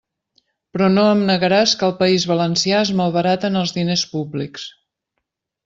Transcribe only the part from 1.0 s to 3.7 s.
em negaràs que al País Valencià es malbaraten